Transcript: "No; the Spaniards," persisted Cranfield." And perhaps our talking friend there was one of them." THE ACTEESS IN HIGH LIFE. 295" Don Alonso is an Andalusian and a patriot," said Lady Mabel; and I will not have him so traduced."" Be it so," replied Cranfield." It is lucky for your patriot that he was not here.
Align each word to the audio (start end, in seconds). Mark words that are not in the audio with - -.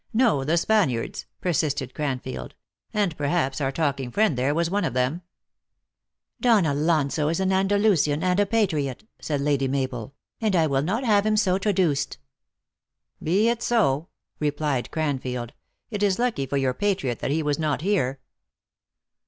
"No; 0.25 0.43
the 0.43 0.57
Spaniards," 0.57 1.27
persisted 1.41 1.93
Cranfield." 1.93 2.55
And 2.91 3.15
perhaps 3.15 3.61
our 3.61 3.71
talking 3.71 4.09
friend 4.09 4.35
there 4.35 4.55
was 4.55 4.67
one 4.67 4.83
of 4.83 4.95
them." 4.95 5.21
THE 6.39 6.47
ACTEESS 6.49 6.57
IN 6.57 6.65
HIGH 6.65 6.71
LIFE. 6.73 6.85
295" 6.87 6.87
Don 6.87 6.97
Alonso 6.97 7.29
is 7.29 7.39
an 7.39 7.51
Andalusian 7.53 8.23
and 8.23 8.39
a 8.39 8.45
patriot," 8.47 9.07
said 9.21 9.41
Lady 9.41 9.67
Mabel; 9.67 10.15
and 10.41 10.55
I 10.55 10.65
will 10.65 10.81
not 10.81 11.03
have 11.03 11.27
him 11.27 11.37
so 11.37 11.59
traduced."" 11.59 12.17
Be 13.21 13.47
it 13.47 13.61
so," 13.61 14.07
replied 14.39 14.89
Cranfield." 14.89 15.53
It 15.91 16.01
is 16.01 16.17
lucky 16.17 16.47
for 16.47 16.57
your 16.57 16.73
patriot 16.73 17.19
that 17.19 17.29
he 17.29 17.43
was 17.43 17.59
not 17.59 17.81
here. 17.81 18.21